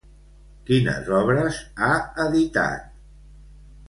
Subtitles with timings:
[0.69, 1.89] Quines obres ha
[2.23, 2.89] editat?